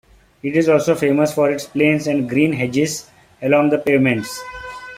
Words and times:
It 0.41 0.57
is 0.57 0.67
also 0.67 0.95
famous 0.95 1.31
for 1.31 1.51
its 1.51 1.67
planes 1.67 2.07
and 2.07 2.27
green 2.27 2.53
hedges 2.53 3.07
along 3.39 3.69
the 3.69 3.77
pavements. 3.77 4.41